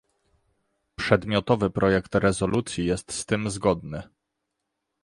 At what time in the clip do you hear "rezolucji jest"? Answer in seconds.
2.15-3.11